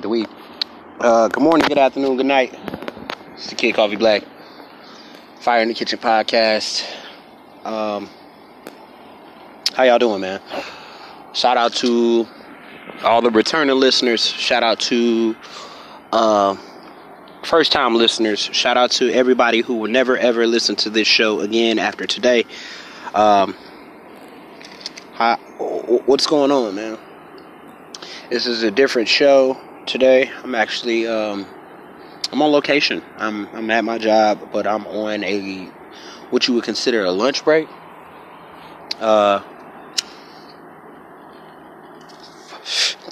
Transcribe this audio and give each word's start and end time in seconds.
The 0.00 0.10
weed. 0.10 0.28
Uh, 1.00 1.28
good 1.28 1.42
morning, 1.42 1.66
good 1.66 1.78
afternoon, 1.78 2.18
good 2.18 2.26
night. 2.26 2.54
It's 3.32 3.48
the 3.48 3.54
Kid 3.54 3.76
Coffee 3.76 3.96
Black. 3.96 4.24
Fire 5.40 5.62
in 5.62 5.68
the 5.68 5.74
Kitchen 5.74 5.98
podcast. 5.98 6.86
Um, 7.64 8.10
how 9.74 9.84
y'all 9.84 9.98
doing, 9.98 10.20
man? 10.20 10.42
Shout 11.32 11.56
out 11.56 11.72
to 11.76 12.28
all 13.04 13.22
the 13.22 13.30
returning 13.30 13.74
listeners. 13.76 14.22
Shout 14.22 14.62
out 14.62 14.80
to 14.80 15.34
uh, 16.12 16.56
first 17.42 17.72
time 17.72 17.94
listeners. 17.94 18.38
Shout 18.38 18.76
out 18.76 18.90
to 18.92 19.10
everybody 19.14 19.62
who 19.62 19.76
will 19.76 19.90
never 19.90 20.18
ever 20.18 20.46
listen 20.46 20.76
to 20.76 20.90
this 20.90 21.08
show 21.08 21.40
again 21.40 21.78
after 21.78 22.06
today. 22.06 22.44
Um, 23.14 23.54
what's 26.04 26.26
going 26.26 26.50
on, 26.50 26.74
man? 26.74 26.98
This 28.28 28.46
is 28.46 28.62
a 28.62 28.70
different 28.70 29.08
show 29.08 29.58
today. 29.86 30.30
I'm 30.42 30.54
actually 30.54 31.06
um, 31.06 31.46
I'm 32.32 32.42
on 32.42 32.50
location. 32.50 33.02
I'm 33.16 33.46
I'm 33.54 33.70
at 33.70 33.84
my 33.84 33.98
job, 33.98 34.50
but 34.52 34.66
I'm 34.66 34.86
on 34.86 35.24
a 35.24 35.64
what 36.30 36.48
you 36.48 36.54
would 36.54 36.64
consider 36.64 37.04
a 37.04 37.12
lunch 37.12 37.44
break. 37.44 37.68
Uh, 39.00 39.42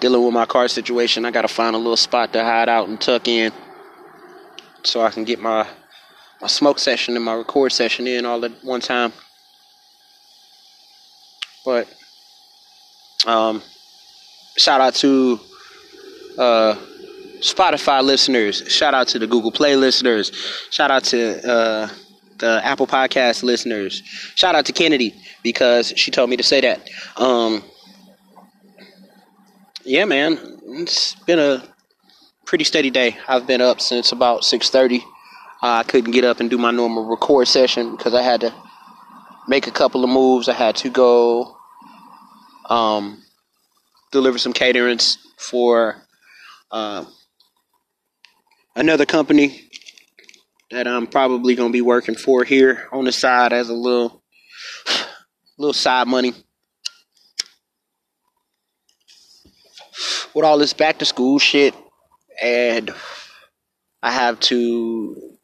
dealing 0.00 0.24
with 0.24 0.34
my 0.34 0.46
car 0.46 0.68
situation. 0.68 1.24
I 1.24 1.30
gotta 1.30 1.48
find 1.48 1.74
a 1.74 1.78
little 1.78 1.96
spot 1.96 2.32
to 2.32 2.42
hide 2.42 2.68
out 2.68 2.88
and 2.88 3.00
tuck 3.00 3.28
in, 3.28 3.52
so 4.82 5.00
I 5.00 5.10
can 5.10 5.24
get 5.24 5.40
my 5.40 5.66
my 6.40 6.48
smoke 6.48 6.78
session 6.78 7.16
and 7.16 7.24
my 7.24 7.34
record 7.34 7.72
session 7.72 8.06
in 8.06 8.26
all 8.26 8.44
at 8.44 8.52
one 8.64 8.80
time. 8.80 9.12
But 11.64 11.88
um, 13.26 13.62
shout 14.56 14.80
out 14.80 14.94
to 14.96 15.40
uh, 16.38 16.76
Spotify 17.40 18.02
listeners. 18.02 18.62
Shout 18.68 18.94
out 18.94 19.08
to 19.08 19.18
the 19.18 19.26
Google 19.26 19.52
Play 19.52 19.76
listeners. 19.76 20.32
Shout 20.70 20.90
out 20.90 21.04
to 21.04 21.50
uh, 21.50 21.88
the 22.38 22.60
Apple 22.64 22.86
Podcast 22.86 23.42
listeners. 23.42 24.02
Shout 24.34 24.54
out 24.54 24.66
to 24.66 24.72
Kennedy 24.72 25.14
because 25.42 25.92
she 25.96 26.10
told 26.10 26.30
me 26.30 26.36
to 26.36 26.42
say 26.42 26.60
that. 26.62 26.88
Um, 27.16 27.62
yeah, 29.84 30.04
man, 30.06 30.38
it's 30.64 31.14
been 31.26 31.38
a 31.38 31.62
pretty 32.46 32.64
steady 32.64 32.90
day. 32.90 33.16
I've 33.28 33.46
been 33.46 33.60
up 33.60 33.80
since 33.80 34.12
about 34.12 34.44
six 34.44 34.70
thirty. 34.70 35.00
Uh, 35.62 35.80
I 35.80 35.82
couldn't 35.82 36.12
get 36.12 36.24
up 36.24 36.40
and 36.40 36.50
do 36.50 36.58
my 36.58 36.70
normal 36.70 37.04
record 37.04 37.48
session 37.48 37.96
because 37.96 38.14
I 38.14 38.22
had 38.22 38.40
to 38.40 38.54
make 39.48 39.66
a 39.66 39.70
couple 39.70 40.04
of 40.04 40.10
moves. 40.10 40.48
I 40.48 40.54
had 40.54 40.76
to 40.76 40.90
go 40.90 41.56
um, 42.68 43.22
deliver 44.12 44.38
some 44.38 44.52
caterings 44.52 45.18
for 45.36 45.96
uh, 46.74 47.04
another 48.74 49.06
company 49.06 49.70
that 50.72 50.88
I'm 50.88 51.06
probably 51.06 51.54
gonna 51.54 51.70
be 51.70 51.80
working 51.80 52.16
for 52.16 52.42
here 52.42 52.88
on 52.90 53.04
the 53.04 53.12
side 53.12 53.52
as 53.52 53.68
a 53.68 53.74
little 53.74 54.24
little 55.56 55.72
side 55.72 56.08
money. 56.08 56.34
With 60.34 60.44
all 60.44 60.58
this 60.58 60.72
back 60.72 60.98
to 60.98 61.04
school 61.04 61.38
shit, 61.38 61.76
and 62.42 62.92
I 64.02 64.10
have 64.10 64.40
to. 64.40 65.38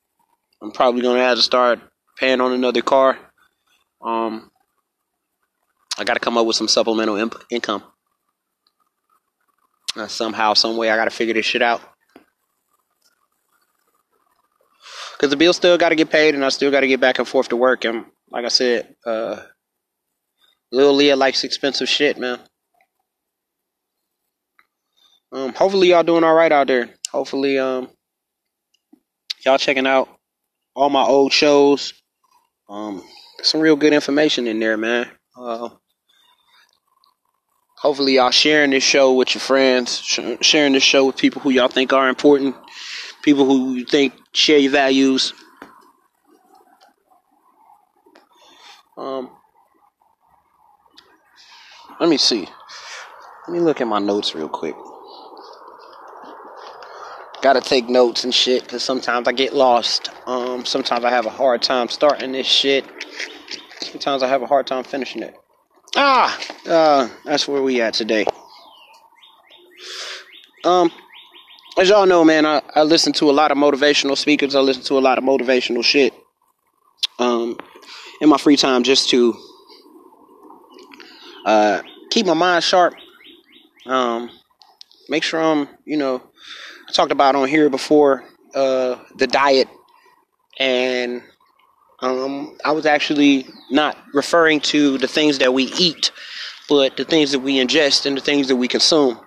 I'm 0.61 0.73
probably 0.73 1.03
gonna 1.03 1.21
have 1.21 1.39
to 1.39 1.43
start 1.43 1.79
paying 2.19 2.41
on 2.41 2.53
another 2.53 2.83
car. 2.83 3.17
Um, 4.03 4.51
I 5.97 6.03
got 6.03 6.15
to 6.15 6.21
come 6.21 6.37
up 6.37 6.47
with 6.47 6.57
some 6.57 6.67
supplemental 6.67 7.31
income. 7.51 7.85
Uh, 9.97 10.07
somehow, 10.07 10.55
some 10.55 10.77
way, 10.77 10.91
I 10.91 10.97
got 10.97 11.07
to 11.07 11.11
figure 11.11 11.35
this 11.35 11.47
shit 11.47 11.63
out. 11.63 11.81
Because 15.17 15.31
the 15.31 15.37
bill 15.37 15.53
still 15.53 15.77
got 15.77 15.91
to 15.91 15.97
get 15.97 16.11
paid, 16.11 16.35
and 16.35 16.45
I 16.45 16.49
still 16.49 16.71
got 16.71 16.81
to 16.81 16.89
get 16.89 17.01
back 17.01 17.19
and 17.19 17.29
forth 17.29 17.49
to 17.49 17.57
work. 17.57 17.85
And 17.85 18.07
like 18.31 18.45
I 18.45 18.49
said, 18.49 18.95
uh, 19.05 19.43
Lil 20.73 20.95
Leah 20.95 21.17
likes 21.17 21.45
expensive 21.45 21.89
shit, 21.89 22.19
man. 22.19 22.39
Um, 25.33 25.53
hopefully 25.53 25.91
y'all 25.91 26.03
doing 26.03 26.25
all 26.25 26.35
right 26.35 26.51
out 26.51 26.69
there. 26.69 26.91
Hopefully, 27.13 27.59
um, 27.59 27.89
y'all 29.45 29.59
checking 29.59 29.87
out 29.87 30.09
all 30.75 30.91
my 30.91 31.03
old 31.03 31.33
shows. 31.33 31.93
Um, 32.69 33.03
some 33.43 33.61
real 33.61 33.77
good 33.77 33.93
information 33.93 34.47
in 34.47 34.61
there, 34.61 34.77
man. 34.77 35.09
Uh, 35.37 35.71
hopefully 37.81 38.17
y'all 38.17 38.31
sharing 38.31 38.71
this 38.71 38.85
show 38.85 39.15
with 39.15 39.35
your 39.35 39.41
friends, 39.41 40.01
sh- 40.01 40.21
sharing 40.43 40.75
this 40.75 40.83
show 40.83 41.07
with 41.07 41.17
people 41.17 41.41
who 41.41 41.51
y'all 41.51 41.69
think 41.69 41.93
are 41.93 42.09
important, 42.09 42.55
people 43.23 43.47
who 43.47 43.75
you 43.75 43.87
think 43.87 44.13
share 44.33 44.59
your 44.59 44.71
values. 44.71 45.33
Um, 48.99 49.31
let 51.99 52.11
me 52.11 52.19
see. 52.19 52.47
Let 53.49 53.55
me 53.55 53.61
look 53.61 53.81
at 53.81 53.87
my 53.87 53.99
notes 53.99 54.35
real 54.35 54.49
quick. 54.49 54.75
Gotta 57.41 57.63
take 57.63 57.89
notes 57.89 58.25
and 58.25 58.35
shit, 58.35 58.69
cause 58.69 58.83
sometimes 58.83 59.27
I 59.27 59.33
get 59.33 59.55
lost. 59.55 60.11
Um, 60.27 60.67
sometimes 60.67 61.07
I 61.07 61.11
have 61.11 61.25
a 61.25 61.31
hard 61.31 61.63
time 61.63 61.89
starting 61.89 62.33
this 62.33 62.47
shit. 62.47 62.85
Sometimes 63.81 64.23
I 64.23 64.29
have 64.29 64.43
a 64.43 64.47
hard 64.47 64.67
time 64.67 64.85
finishing 64.85 65.23
it. 65.23 65.35
Ah, 65.97 66.39
uh, 66.67 67.09
that's 67.25 67.49
where 67.49 67.63
we 67.63 67.81
at 67.81 67.95
today. 67.95 68.25
Um, 70.65 70.91
as 71.79 71.89
y'all 71.89 72.07
know, 72.07 72.25
man, 72.25 72.47
I, 72.47 72.63
I 72.75 72.83
listen 72.83 73.13
to 73.15 73.31
a 73.31 73.33
lot 73.33 73.51
of 73.51 73.59
motivational 73.59 74.17
speakers. 74.17 74.55
I 74.55 74.61
listen 74.61 74.83
to 74.85 74.99
a 74.99 75.01
lot 75.01 75.19
of 75.19 75.25
motivational 75.25 75.85
shit. 75.85 76.15
Um, 77.19 77.59
in 78.21 78.29
my 78.29 78.39
free 78.39 78.57
time, 78.57 78.83
just 78.83 79.09
to 79.11 79.35
uh 81.45 81.83
keep 82.11 82.27
my 82.27 82.35
mind 82.35 82.63
sharp. 82.63 82.95
Um, 83.87 84.31
make 85.09 85.23
sure 85.23 85.41
I'm, 85.41 85.69
you 85.85 85.97
know, 85.97 86.23
I 86.89 86.93
talked 86.93 87.13
about 87.13 87.35
on 87.35 87.49
here 87.49 87.71
before 87.71 88.25
uh 88.55 88.97
the 89.17 89.27
diet 89.27 89.69
and 90.59 91.23
um, 92.03 92.57
I 92.65 92.73
was 92.73 92.87
actually 92.87 93.47
not 93.71 93.97
referring 94.15 94.61
to 94.61 94.99
the 94.99 95.09
things 95.09 95.39
that 95.39 95.53
we 95.53 95.65
eat, 95.79 96.13
but 96.69 96.97
the 96.97 97.05
things 97.05 97.33
that 97.33 97.41
we 97.41 97.57
ingest 97.57 98.07
and 98.07 98.17
the 98.17 98.21
things 98.21 98.49
that 98.49 98.57
we 98.57 98.69
consume. 98.69 99.19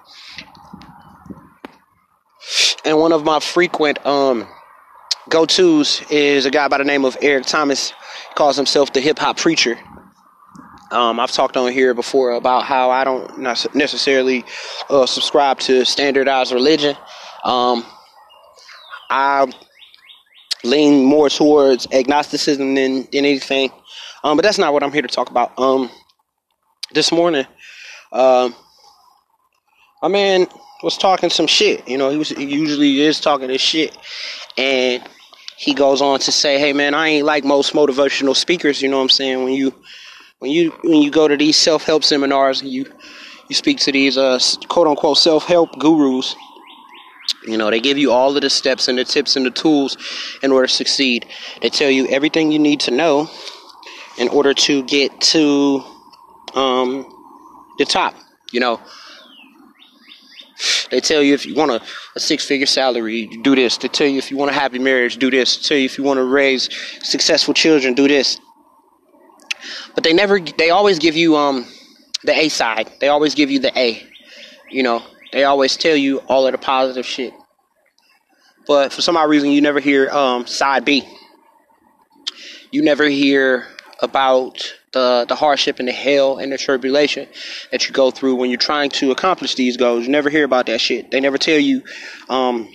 And 2.86 3.00
one 3.00 3.12
of 3.12 3.24
my 3.24 3.40
frequent 3.40 4.04
um, 4.06 4.48
go 5.30 5.46
tos 5.46 6.02
is 6.12 6.46
a 6.46 6.52
guy 6.52 6.68
by 6.68 6.78
the 6.78 6.84
name 6.84 7.06
of 7.06 7.18
Eric 7.22 7.46
Thomas. 7.46 7.90
He 7.90 8.36
calls 8.36 8.58
himself 8.58 8.92
the 8.92 9.02
hip 9.02 9.20
hop 9.20 9.38
preacher. 9.38 9.80
Um, 10.92 11.20
I've 11.20 11.32
talked 11.32 11.58
on 11.58 11.72
here 11.72 11.94
before 11.94 12.32
about 12.32 12.66
how 12.66 12.92
I 12.92 13.04
don't 13.04 13.40
necessarily 13.40 14.46
uh, 14.90 15.06
subscribe 15.06 15.60
to 15.62 15.86
standardized 15.86 16.52
religion. 16.52 16.96
Um, 17.44 17.84
I 19.10 19.52
lean 20.64 21.04
more 21.06 21.30
towards 21.30 21.88
agnosticism 21.92 22.76
than, 22.76 23.02
than 23.04 23.26
anything. 23.26 23.72
Um, 24.24 24.38
but 24.38 24.44
that's 24.44 24.58
not 24.58 24.74
what 24.74 24.84
I'm 24.84 24.92
here 24.92 25.02
to 25.02 25.08
talk 25.08 25.30
about. 25.30 25.58
Um, 25.60 25.90
this 26.94 27.12
morning, 27.12 27.46
um, 28.12 28.56
my 30.02 30.08
man 30.08 30.48
was 30.82 30.98
talking 30.98 31.30
some 31.30 31.48
shit. 31.48 31.88
You 31.88 31.98
know, 31.98 32.10
he 32.10 32.18
was 32.18 32.30
he 32.30 32.46
usually 32.46 33.02
is 33.02 33.20
talking 33.20 33.48
this 33.48 33.62
shit, 33.62 33.98
and 34.58 35.04
he 35.58 35.74
goes 35.74 36.02
on 36.02 36.20
to 36.20 36.32
say, 36.32 36.60
"Hey, 36.60 36.74
man, 36.74 36.94
I 36.94 37.08
ain't 37.10 37.26
like 37.26 37.44
most 37.44 37.74
motivational 37.74 38.36
speakers. 38.36 38.82
You 38.82 38.90
know 38.90 38.98
what 38.98 39.04
I'm 39.04 39.10
saying? 39.10 39.44
When 39.44 39.54
you 39.54 39.74
when 40.40 40.52
you 40.52 40.72
when 40.84 41.02
you 41.02 41.12
go 41.12 41.28
to 41.28 41.36
these 41.36 41.58
self 41.58 41.84
help 41.84 42.04
seminars 42.04 42.62
and 42.62 42.70
you 42.70 42.86
you 43.50 43.56
speak 43.56 43.80
to 43.80 43.92
these 43.92 44.18
uh, 44.18 44.40
quote 44.70 44.88
unquote 44.88 45.18
self 45.18 45.46
help 45.46 45.78
gurus." 45.80 46.36
You 47.46 47.58
know, 47.58 47.70
they 47.70 47.80
give 47.80 47.98
you 47.98 48.12
all 48.12 48.36
of 48.36 48.42
the 48.42 48.50
steps 48.50 48.88
and 48.88 48.98
the 48.98 49.04
tips 49.04 49.36
and 49.36 49.46
the 49.46 49.52
tools 49.52 49.98
in 50.42 50.52
order 50.52 50.68
to 50.68 50.74
succeed. 50.74 51.26
They 51.62 51.70
tell 51.70 51.90
you 51.90 52.08
everything 52.08 52.52
you 52.52 52.60
need 52.60 52.82
to 52.82 52.92
know 52.92 53.30
in 54.18 54.30
order 54.30 54.54
to 54.54 54.84
get 54.84 55.20
to 55.22 55.84
um, 56.54 57.06
the 57.78 57.86
top. 57.86 58.16
You 58.52 58.60
know, 58.60 58.80
they 60.92 61.02
tell 61.02 61.22
you 61.22 61.34
if 61.34 61.46
you 61.46 61.56
want 61.56 61.72
a, 61.72 61.82
a 62.16 62.20
six 62.20 62.46
figure 62.46 62.66
salary, 62.66 63.28
do 63.42 63.56
this. 63.56 63.78
They 63.78 63.88
tell 63.88 64.08
you 64.08 64.18
if 64.18 64.32
you 64.32 64.38
want 64.38 64.52
a 64.52 64.54
happy 64.54 64.80
marriage, 64.80 65.18
do 65.18 65.32
this. 65.32 65.58
They 65.58 65.64
tell 65.64 65.78
you 65.78 65.86
if 65.86 65.98
you 65.98 66.04
want 66.04 66.18
to 66.18 66.24
raise 66.24 66.70
successful 67.02 67.54
children, 67.54 67.94
do 67.94 68.08
this. 68.08 68.40
But 69.96 70.04
they 70.04 70.14
never, 70.14 70.40
they 70.40 70.70
always 70.70 71.00
give 71.00 71.16
you 71.16 71.36
um, 71.36 71.66
the 72.24 72.38
A 72.38 72.50
side. 72.50 72.92
They 73.00 73.10
always 73.10 73.36
give 73.36 73.50
you 73.52 73.60
the 73.60 73.78
A. 73.78 74.02
You 74.70 74.84
know, 74.84 75.04
they 75.34 75.44
always 75.44 75.76
tell 75.76 75.96
you 75.96 76.20
all 76.30 76.46
of 76.46 76.52
the 76.52 76.60
positive 76.60 77.06
shit. 77.06 77.34
But 78.68 78.94
for 78.94 79.02
some 79.02 79.18
odd 79.18 79.30
reason, 79.30 79.50
you 79.50 79.62
never 79.62 79.80
hear 79.80 80.10
um, 80.10 80.48
side 80.48 80.86
B. 80.86 81.04
You 82.72 82.84
never 82.84 83.10
hear 83.10 83.68
about 84.00 84.74
the, 84.94 85.26
the 85.28 85.36
hardship 85.36 85.80
and 85.80 85.88
the 85.88 85.92
hell 85.92 86.38
and 86.38 86.52
the 86.52 86.58
tribulation 86.58 87.28
that 87.72 87.88
you 87.88 87.94
go 87.94 88.12
through 88.12 88.36
when 88.36 88.52
you're 88.52 88.60
trying 88.60 88.92
to 88.92 89.12
accomplish 89.12 89.56
these 89.56 89.76
goals. 89.76 90.06
You 90.06 90.12
never 90.12 90.30
hear 90.30 90.46
about 90.46 90.68
that 90.68 90.80
shit. 90.80 91.12
They 91.12 91.20
never 91.20 91.38
tell 91.38 91.60
you, 91.60 91.82
um, 92.30 92.70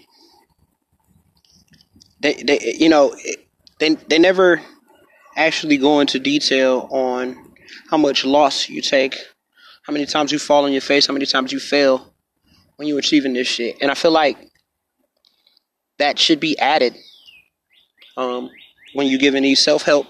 they, 2.21 2.43
they, 2.43 2.75
you 2.79 2.89
know, 2.89 3.15
they, 3.79 3.95
they 3.95 4.19
never 4.19 4.61
actually 5.37 5.79
go 5.79 6.01
into 6.01 6.19
detail 6.19 6.89
on 6.91 7.55
how 7.89 7.97
much 7.97 8.25
loss 8.25 8.69
you 8.69 8.83
take, 8.83 9.17
how 9.85 9.93
many 9.93 10.07
times 10.07 10.33
you 10.33 10.39
fall 10.41 10.65
on 10.65 10.73
your 10.73 10.81
face, 10.81 11.07
how 11.07 11.13
many 11.13 11.27
times 11.27 11.53
you 11.53 11.61
fail, 11.61 12.13
when 12.79 12.87
you're 12.87 12.99
achieving 12.99 13.35
this 13.35 13.49
shit. 13.49 13.77
And 13.83 13.91
I 13.91 13.95
feel 13.95 14.13
like 14.13 14.39
that 15.99 16.19
should 16.19 16.41
be 16.41 16.59
added 16.59 16.95
um, 18.17 18.51
when 18.95 19.09
you're 19.09 19.19
giving 19.19 19.43
these 19.43 19.63
self 19.63 19.83
help 19.83 20.07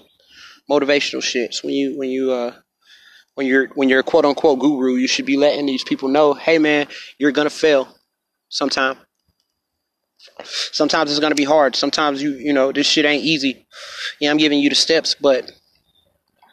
motivational 0.69 1.21
shits. 1.21 1.63
When 1.63 1.73
you 1.73 1.97
when 1.97 2.09
you 2.09 2.31
uh 2.31 2.53
when 3.33 3.47
you're 3.47 3.67
when 3.69 3.89
you're 3.89 3.99
a 3.99 4.03
quote 4.03 4.23
unquote 4.23 4.59
guru, 4.59 4.95
you 4.95 5.07
should 5.07 5.25
be 5.25 5.35
letting 5.35 5.65
these 5.65 5.83
people 5.83 6.09
know, 6.09 6.33
hey 6.33 6.59
man, 6.59 6.87
you're 7.17 7.31
gonna 7.31 7.49
fail 7.49 7.93
sometime. 8.49 8.97
Sometimes 10.43 11.09
it's 11.09 11.19
gonna 11.19 11.35
be 11.35 11.45
hard. 11.45 11.75
Sometimes 11.75 12.21
you 12.21 12.31
you 12.33 12.53
know 12.53 12.71
this 12.71 12.85
shit 12.85 13.05
ain't 13.05 13.23
easy. 13.23 13.65
Yeah, 14.19 14.29
I'm 14.29 14.37
giving 14.37 14.59
you 14.59 14.69
the 14.69 14.75
steps, 14.75 15.15
but 15.19 15.51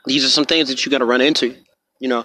these 0.07 0.25
are 0.25 0.29
some 0.29 0.47
things 0.47 0.69
that 0.69 0.85
you're 0.85 0.93
gonna 0.93 1.05
run 1.05 1.21
into. 1.21 1.57
You 2.01 2.09
know. 2.09 2.25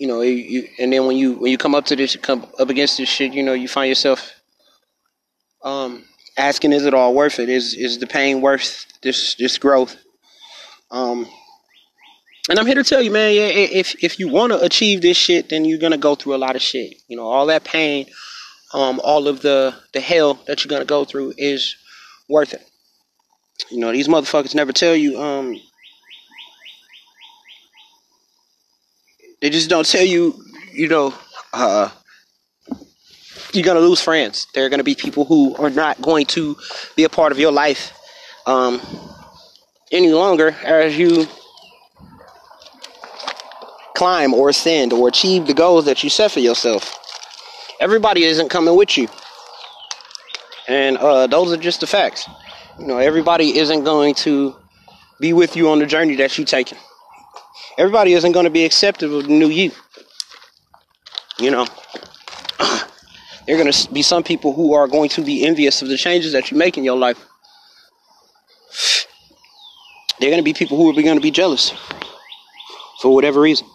You 0.00 0.06
know, 0.06 0.22
you, 0.22 0.32
you, 0.32 0.68
and 0.78 0.90
then 0.90 1.06
when 1.06 1.18
you 1.18 1.34
when 1.34 1.52
you 1.52 1.58
come 1.58 1.74
up 1.74 1.84
to 1.84 1.94
this, 1.94 2.16
come 2.16 2.46
up 2.58 2.70
against 2.70 2.96
this 2.96 3.08
shit, 3.08 3.34
you 3.34 3.42
know, 3.42 3.52
you 3.52 3.68
find 3.68 3.86
yourself 3.86 4.32
um, 5.62 6.06
asking, 6.38 6.72
is 6.72 6.86
it 6.86 6.94
all 6.94 7.14
worth 7.14 7.38
it? 7.38 7.50
Is 7.50 7.74
is 7.74 7.98
the 7.98 8.06
pain 8.06 8.40
worth 8.40 8.86
this 9.02 9.34
this 9.34 9.58
growth? 9.58 9.98
Um, 10.90 11.28
and 12.48 12.58
I'm 12.58 12.64
here 12.64 12.76
to 12.76 12.82
tell 12.82 13.02
you, 13.02 13.10
man, 13.10 13.34
yeah, 13.34 13.42
if 13.42 14.02
if 14.02 14.18
you 14.18 14.28
want 14.28 14.54
to 14.54 14.60
achieve 14.62 15.02
this 15.02 15.18
shit, 15.18 15.50
then 15.50 15.66
you're 15.66 15.78
gonna 15.78 15.98
go 15.98 16.14
through 16.14 16.34
a 16.34 16.38
lot 16.38 16.56
of 16.56 16.62
shit. 16.62 16.94
You 17.06 17.18
know, 17.18 17.26
all 17.26 17.44
that 17.46 17.64
pain, 17.64 18.06
um, 18.72 19.02
all 19.04 19.28
of 19.28 19.42
the 19.42 19.74
the 19.92 20.00
hell 20.00 20.40
that 20.46 20.64
you're 20.64 20.70
gonna 20.70 20.86
go 20.86 21.04
through 21.04 21.34
is 21.36 21.76
worth 22.26 22.54
it. 22.54 22.66
You 23.70 23.80
know, 23.80 23.92
these 23.92 24.08
motherfuckers 24.08 24.54
never 24.54 24.72
tell 24.72 24.96
you, 24.96 25.20
um, 25.20 25.60
They 29.40 29.48
just 29.48 29.70
don't 29.70 29.86
tell 29.86 30.04
you, 30.04 30.34
you 30.72 30.88
know, 30.88 31.14
uh, 31.54 31.88
you're 33.52 33.64
gonna 33.64 33.80
lose 33.80 34.00
friends. 34.00 34.46
There 34.54 34.66
are 34.66 34.68
gonna 34.68 34.84
be 34.84 34.94
people 34.94 35.24
who 35.24 35.56
are 35.56 35.70
not 35.70 36.00
going 36.02 36.26
to 36.26 36.56
be 36.94 37.04
a 37.04 37.08
part 37.08 37.32
of 37.32 37.38
your 37.38 37.50
life 37.50 37.92
um, 38.46 38.80
any 39.90 40.12
longer 40.12 40.54
as 40.62 40.96
you 40.98 41.26
climb 43.96 44.34
or 44.34 44.50
ascend 44.50 44.92
or 44.92 45.08
achieve 45.08 45.46
the 45.46 45.54
goals 45.54 45.86
that 45.86 46.04
you 46.04 46.10
set 46.10 46.30
for 46.30 46.40
yourself. 46.40 46.96
Everybody 47.80 48.24
isn't 48.24 48.50
coming 48.50 48.76
with 48.76 48.98
you, 48.98 49.08
and 50.68 50.98
uh, 50.98 51.26
those 51.28 51.50
are 51.50 51.56
just 51.56 51.80
the 51.80 51.86
facts. 51.86 52.28
You 52.78 52.86
know, 52.86 52.98
everybody 52.98 53.56
isn't 53.58 53.84
going 53.84 54.14
to 54.16 54.54
be 55.18 55.32
with 55.32 55.56
you 55.56 55.70
on 55.70 55.78
the 55.78 55.86
journey 55.86 56.16
that 56.16 56.36
you're 56.36 56.46
taking 56.46 56.78
everybody 57.80 58.12
isn't 58.12 58.32
going 58.32 58.44
to 58.44 58.50
be 58.50 58.66
accepting 58.66 59.12
of 59.12 59.22
the 59.22 59.28
new 59.30 59.48
you. 59.48 59.72
You 61.38 61.50
know, 61.50 61.66
there 63.46 63.56
are 63.56 63.58
going 63.58 63.72
to 63.72 63.92
be 63.92 64.02
some 64.02 64.22
people 64.22 64.52
who 64.52 64.74
are 64.74 64.86
going 64.86 65.08
to 65.10 65.22
be 65.22 65.46
envious 65.46 65.80
of 65.80 65.88
the 65.88 65.96
changes 65.96 66.32
that 66.32 66.50
you 66.50 66.58
make 66.58 66.76
in 66.76 66.84
your 66.84 66.98
life. 66.98 67.18
There 70.18 70.28
are 70.28 70.32
going 70.32 70.42
to 70.42 70.44
be 70.44 70.52
people 70.52 70.76
who 70.76 70.90
are 70.90 71.02
going 71.02 71.16
to 71.16 71.22
be 71.22 71.30
jealous 71.30 71.72
for 73.00 73.14
whatever 73.14 73.40
reason. 73.40 73.66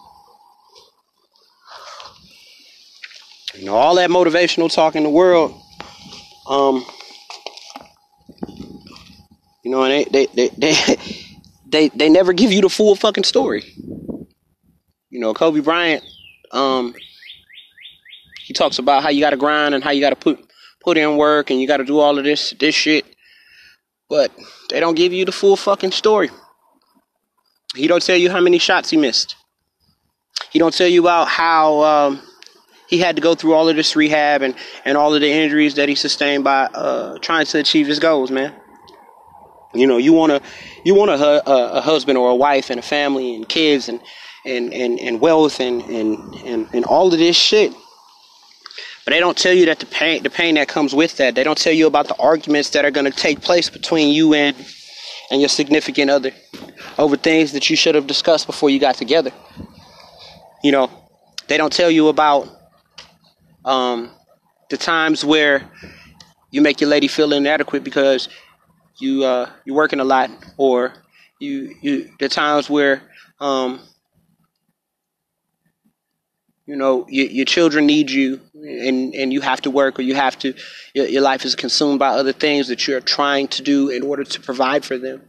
You 3.56 3.66
know, 3.66 3.76
all 3.76 3.96
that 3.96 4.12
motivational 4.12 4.72
talk 4.72 4.96
in 4.96 5.02
the 5.02 5.10
world, 5.10 5.60
um, 6.48 6.86
you 9.64 9.72
know, 9.72 9.84
and 9.84 10.06
they, 10.06 10.28
they, 10.28 10.48
they, 10.48 10.74
they 10.76 10.96
they 11.76 11.90
they 11.90 12.10
never 12.10 12.32
give 12.32 12.52
you 12.52 12.62
the 12.62 12.70
full 12.70 12.96
fucking 12.96 13.24
story. 13.24 13.66
Know, 15.26 15.34
Kobe 15.34 15.60
Bryant 15.60 16.04
Um, 16.52 16.94
he 18.44 18.54
talks 18.54 18.78
about 18.78 19.02
how 19.02 19.10
you 19.10 19.22
got 19.22 19.32
to 19.32 19.38
grind 19.38 19.74
and 19.74 19.84
how 19.84 19.90
you 19.90 20.00
got 20.00 20.12
to 20.12 20.16
put 20.16 20.40
put 20.82 20.98
in 21.00 21.18
work 21.18 21.50
and 21.50 21.60
you 21.60 21.68
got 21.68 21.78
to 21.78 21.84
do 21.84 21.98
all 21.98 22.20
of 22.20 22.24
this 22.24 22.54
this 22.60 22.76
shit. 22.76 23.06
But 24.08 24.32
they 24.70 24.80
don't 24.80 24.94
give 24.96 25.14
you 25.14 25.26
the 25.26 25.32
full 25.32 25.56
fucking 25.56 25.92
story. 25.92 26.30
He 27.76 27.88
don't 27.88 28.06
tell 28.06 28.16
you 28.16 28.30
how 28.30 28.40
many 28.40 28.60
shots 28.60 28.92
he 28.92 28.98
missed. 28.98 29.36
He 30.52 30.60
don't 30.60 30.74
tell 30.74 30.88
you 30.88 31.02
about 31.02 31.28
how 31.28 31.82
um, 31.82 32.22
he 32.88 33.00
had 33.00 33.16
to 33.16 33.22
go 33.22 33.34
through 33.34 33.54
all 33.54 33.68
of 33.68 33.76
this 33.76 33.96
rehab 33.96 34.44
and, 34.44 34.54
and 34.86 34.96
all 34.96 35.16
of 35.16 35.22
the 35.22 35.32
injuries 35.32 35.74
that 35.76 35.90
he 35.90 35.96
sustained 35.96 36.44
by 36.44 36.66
uh, 36.66 37.18
trying 37.18 37.48
to 37.48 37.58
achieve 37.58 37.88
his 37.88 38.00
goals, 38.00 38.30
man. 38.30 38.54
You 39.74 39.88
know, 39.88 39.98
you 39.98 40.14
want 40.14 40.32
to 40.32 40.42
you 40.86 40.94
want 40.94 41.10
a, 41.10 41.50
a, 41.50 41.72
a, 41.80 41.82
husband 41.82 42.18
or 42.18 42.30
a 42.30 42.36
wife 42.36 42.70
and 42.70 42.80
a 42.80 42.84
family 42.84 43.36
and 43.36 43.50
kids 43.50 43.90
and 43.90 44.00
and, 44.46 44.74
and, 44.74 45.00
and 45.00 45.20
wealth 45.20 45.60
and, 45.60 45.82
and, 45.84 46.36
and, 46.46 46.68
and 46.74 46.86
all 46.86 47.12
of 47.12 47.20
this 47.20 47.36
shit. 47.36 47.74
But 49.04 49.12
they 49.12 49.20
don't 49.20 49.38
tell 49.38 49.54
you 49.54 49.68
that 49.68 49.80
the 49.80 49.86
pain 49.86 50.24
the 50.24 50.32
pain 50.32 50.56
that 50.56 50.68
comes 50.68 50.96
with 50.96 51.18
that. 51.18 51.36
They 51.36 51.44
don't 51.44 51.58
tell 51.58 51.74
you 51.74 51.86
about 51.86 52.08
the 52.08 52.16
arguments 52.18 52.72
that 52.72 52.86
are 52.86 52.92
to 52.92 53.12
take 53.12 53.42
place 53.42 53.70
between 53.70 54.10
you 54.10 54.34
and 54.34 54.56
and 55.30 55.40
your 55.40 55.50
significant 55.50 56.10
other 56.10 56.32
over 56.98 57.16
things 57.16 57.52
that 57.52 57.70
you 57.70 57.76
should 57.76 57.94
have 57.94 58.08
discussed 58.08 58.48
before 58.48 58.72
you 58.72 58.80
got 58.80 58.96
together. 58.96 59.32
You 60.64 60.72
know, 60.72 60.90
they 61.48 61.58
don't 61.58 61.72
tell 61.72 61.92
you 61.92 62.08
about 62.08 62.48
um, 63.64 64.10
the 64.70 64.78
times 64.78 65.24
where 65.24 65.70
you 66.50 66.62
make 66.62 66.82
your 66.82 66.90
lady 66.90 67.08
feel 67.08 67.32
inadequate 67.34 67.84
because 67.84 68.28
you 68.98 69.24
uh, 69.24 69.50
you're 69.66 69.76
working 69.76 70.00
a 70.00 70.04
lot, 70.04 70.32
or 70.58 70.94
you 71.40 71.76
you 71.82 72.10
the 72.20 72.30
times 72.30 72.72
where 72.72 73.04
um, 73.40 73.82
you 76.66 76.76
know 76.76 77.06
your, 77.10 77.28
your 77.28 77.46
children 77.46 77.86
need 77.86 78.10
you 78.10 78.42
and 78.54 79.14
and 79.14 79.32
you 79.32 79.42
have 79.42 79.62
to 79.62 79.72
work 79.72 80.00
or 80.00 80.02
you 80.02 80.16
have 80.16 80.38
to 80.40 80.54
your, 80.94 81.08
your 81.08 81.22
life 81.22 81.46
is 81.46 81.56
consumed 81.56 82.00
by 82.00 82.10
other 82.10 82.34
things 82.34 82.68
that 82.68 82.88
you're 82.88 83.02
trying 83.02 83.48
to 83.48 83.62
do 83.62 83.90
in 83.90 84.04
order 84.04 84.24
to 84.24 84.40
provide 84.42 84.84
for 84.84 84.98
them 84.98 85.22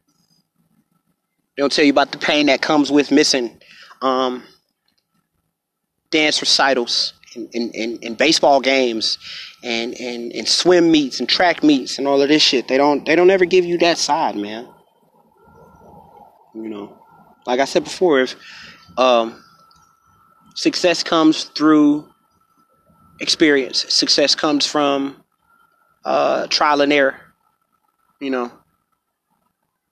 they 1.57 1.63
don't 1.63 1.73
tell 1.73 1.85
you 1.85 1.93
about 1.93 2.13
the 2.13 2.19
pain 2.19 2.47
that 2.47 2.61
comes 2.61 2.91
with 2.91 3.11
missing 3.11 3.59
um, 4.03 4.43
dance 6.11 6.41
recitals 6.41 7.15
and, 7.35 7.49
and, 7.55 7.75
and, 7.75 8.05
and 8.05 8.19
baseball 8.19 8.61
games 8.61 9.19
and, 9.63 9.95
and, 10.01 10.33
and 10.33 10.49
swim 10.49 10.91
meets 10.91 11.21
and 11.21 11.29
track 11.29 11.63
meets 11.63 11.99
and 11.99 12.07
all 12.07 12.21
of 12.21 12.29
this 12.29 12.43
shit. 12.43 12.69
They 12.69 12.77
don't 12.77 13.05
they 13.05 13.17
don't 13.17 13.31
ever 13.31 13.45
give 13.45 13.65
you 13.65 13.79
that 13.79 13.99
side, 13.99 14.37
man. 14.37 14.69
You 16.55 16.69
know, 16.69 16.99
like 17.47 17.61
I 17.61 17.65
said 17.65 17.85
before, 17.85 18.21
if 18.21 18.37
um, 18.97 19.43
success 20.57 21.05
comes 21.05 21.45
through 21.45 22.09
experience, 23.21 23.87
success 23.89 24.35
comes 24.35 24.67
from 24.67 25.23
uh, 26.05 26.49
trial 26.49 26.81
and 26.81 26.93
error. 26.93 27.21
You 28.21 28.31
know, 28.31 28.53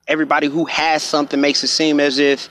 everybody 0.09 0.49
who 0.49 0.65
has 0.65 1.03
something 1.03 1.41
makes 1.41 1.63
it 1.63 1.69
seem 1.69 2.01
as 2.01 2.19
if 2.19 2.49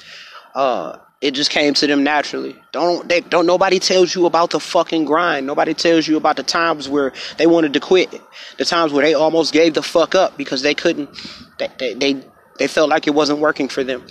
uh, 0.55 0.97
it 1.19 1.31
just 1.31 1.49
came 1.49 1.73
to 1.73 1.87
them 1.87 2.03
naturally. 2.03 2.55
Don't 2.71 3.09
they 3.09 3.21
don't 3.21 3.47
nobody 3.47 3.79
tells 3.79 4.13
you 4.13 4.25
about 4.27 4.51
the 4.51 4.59
fucking 4.59 5.05
grind. 5.05 5.47
Nobody 5.47 5.73
tells 5.73 6.07
you 6.07 6.17
about 6.17 6.35
the 6.35 6.43
times 6.43 6.87
where 6.87 7.11
they 7.37 7.47
wanted 7.47 7.73
to 7.73 7.79
quit. 7.79 8.11
The 8.57 8.65
times 8.65 8.93
where 8.93 9.03
they 9.03 9.15
almost 9.15 9.51
gave 9.51 9.73
the 9.73 9.81
fuck 9.81 10.13
up 10.13 10.37
because 10.37 10.61
they 10.61 10.75
couldn't 10.75 11.09
they 11.57 11.69
they 11.79 11.93
they, 11.95 12.23
they 12.59 12.67
felt 12.67 12.89
like 12.89 13.07
it 13.07 13.15
wasn't 13.15 13.39
working 13.39 13.67
for 13.67 13.83
them. 13.83 14.05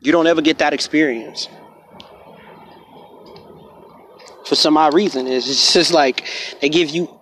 You 0.00 0.12
don't 0.12 0.26
ever 0.26 0.40
get 0.40 0.58
that 0.58 0.72
experience. 0.72 1.46
For 4.46 4.54
some 4.54 4.76
odd 4.76 4.94
reason, 4.94 5.26
it's 5.26 5.72
just 5.72 5.92
like 5.92 6.26
they 6.60 6.68
give 6.68 6.90
you 6.90 7.20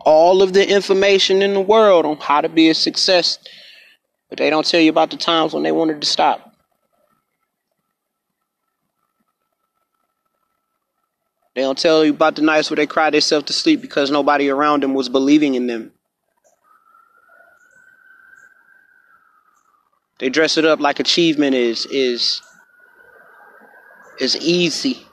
all 0.00 0.42
of 0.42 0.52
the 0.52 0.68
information 0.68 1.42
in 1.42 1.54
the 1.54 1.60
world 1.60 2.06
on 2.06 2.16
how 2.18 2.40
to 2.40 2.48
be 2.48 2.68
a 2.68 2.74
success, 2.74 3.38
but 4.28 4.38
they 4.38 4.50
don't 4.50 4.66
tell 4.66 4.80
you 4.80 4.90
about 4.90 5.10
the 5.10 5.16
times 5.16 5.52
when 5.52 5.62
they 5.62 5.72
wanted 5.72 6.00
to 6.00 6.06
stop. 6.06 6.52
They 11.56 11.62
don't 11.62 11.78
tell 11.78 12.04
you 12.04 12.12
about 12.12 12.36
the 12.36 12.42
nights 12.42 12.68
where 12.68 12.76
they 12.76 12.86
cried 12.86 13.14
themselves 13.14 13.46
to 13.46 13.54
sleep 13.54 13.80
because 13.80 14.10
nobody 14.10 14.50
around 14.50 14.82
them 14.82 14.92
was 14.92 15.08
believing 15.08 15.54
in 15.54 15.66
them. 15.66 15.90
They 20.18 20.28
dress 20.28 20.58
it 20.58 20.66
up 20.66 20.80
like 20.80 21.00
achievement 21.00 21.54
is 21.54 21.86
is 21.86 22.42
is 24.20 24.36
easy. 24.36 25.06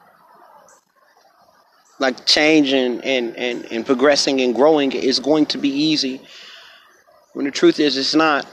Like 1.99 2.25
changing 2.25 3.01
and, 3.01 3.35
and, 3.37 3.71
and 3.71 3.85
progressing 3.85 4.41
and 4.41 4.53
growing 4.53 4.91
is 4.91 5.19
going 5.19 5.45
to 5.47 5.57
be 5.57 5.69
easy. 5.69 6.21
When 7.33 7.45
the 7.45 7.51
truth 7.51 7.79
is 7.79 7.97
it's 7.97 8.15
not. 8.15 8.47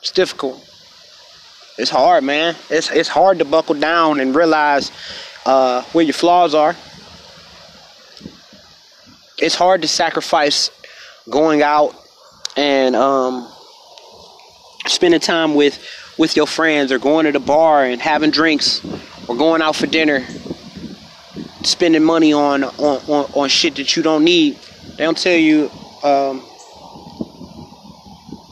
It's 0.00 0.12
difficult. 0.12 0.62
It's 1.78 1.90
hard, 1.90 2.24
man. 2.24 2.54
It's 2.70 2.90
it's 2.90 3.08
hard 3.08 3.38
to 3.40 3.44
buckle 3.44 3.74
down 3.74 4.20
and 4.20 4.34
realize 4.34 4.90
uh, 5.44 5.82
where 5.92 6.04
your 6.04 6.14
flaws 6.14 6.54
are. 6.54 6.74
It's 9.38 9.54
hard 9.54 9.82
to 9.82 9.88
sacrifice 9.88 10.70
going 11.28 11.62
out 11.62 11.94
and 12.56 12.96
um, 12.96 13.46
spending 14.86 15.20
time 15.20 15.54
with 15.54 15.84
with 16.18 16.36
your 16.36 16.46
friends 16.46 16.92
or 16.92 16.98
going 16.98 17.26
to 17.26 17.32
the 17.32 17.40
bar 17.40 17.84
and 17.84 18.00
having 18.00 18.30
drinks 18.30 18.82
or 19.28 19.36
going 19.36 19.60
out 19.60 19.76
for 19.76 19.86
dinner 19.86 20.24
spending 21.66 22.02
money 22.02 22.32
on 22.32 22.64
on, 22.64 22.96
on, 23.08 23.30
on 23.34 23.48
shit 23.48 23.76
that 23.76 23.96
you 23.96 24.02
don't 24.02 24.24
need 24.24 24.58
they 24.96 25.04
don't 25.04 25.18
tell 25.18 25.36
you 25.36 25.70
um, 26.02 26.40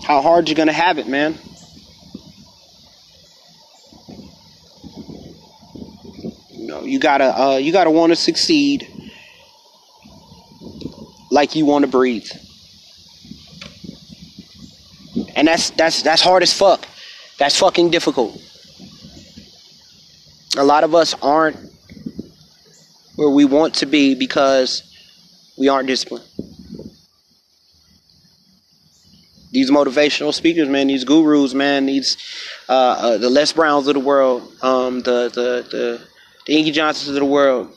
how 0.04 0.20
hard 0.20 0.48
you're 0.48 0.56
gonna 0.56 0.72
have 0.72 0.98
it 0.98 1.08
man 1.08 1.38
No, 6.66 6.82
You 6.82 6.98
gotta 6.98 7.38
uh, 7.38 7.56
you 7.56 7.72
gotta 7.72 7.90
want 7.90 8.10
to 8.12 8.16
succeed 8.16 8.88
like 11.30 11.54
you 11.54 11.66
want 11.66 11.84
to 11.84 11.90
breathe, 11.90 12.30
and 15.36 15.46
that's 15.46 15.70
that's 15.70 16.02
that's 16.02 16.22
hard 16.22 16.42
as 16.42 16.54
fuck. 16.54 16.86
That's 17.38 17.58
fucking 17.58 17.90
difficult. 17.90 18.40
A 20.56 20.64
lot 20.64 20.84
of 20.84 20.94
us 20.94 21.14
aren't 21.20 21.73
where 23.16 23.30
we 23.30 23.44
want 23.44 23.74
to 23.76 23.86
be 23.86 24.14
because 24.14 24.82
we 25.58 25.68
aren't 25.68 25.86
disciplined. 25.86 26.24
These 29.52 29.70
motivational 29.70 30.34
speakers, 30.34 30.68
man, 30.68 30.88
these 30.88 31.04
gurus, 31.04 31.54
man, 31.54 31.86
these 31.86 32.16
uh, 32.68 32.72
uh, 32.72 33.18
the 33.18 33.30
Les 33.30 33.52
Browns 33.52 33.86
of 33.86 33.94
the 33.94 34.00
world, 34.00 34.42
um, 34.62 35.00
the 35.02 35.28
the 35.32 35.66
the 35.70 36.08
the 36.46 36.52
Inky 36.58 36.72
Johnsons 36.72 37.08
of 37.08 37.14
the 37.14 37.24
world, 37.24 37.70